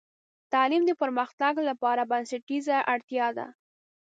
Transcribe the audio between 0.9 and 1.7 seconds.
پرمختګ